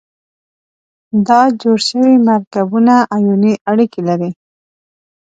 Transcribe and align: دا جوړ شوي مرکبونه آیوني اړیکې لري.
دا 1.27 1.41
جوړ 1.61 1.77
شوي 1.87 2.13
مرکبونه 2.27 2.95
آیوني 3.17 3.53
اړیکې 3.71 4.01
لري. 4.09 4.31